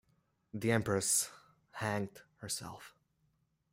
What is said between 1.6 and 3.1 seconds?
hanged herself.